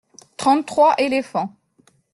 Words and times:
Trente-trois 0.35 0.95
éléphants. 0.97 1.55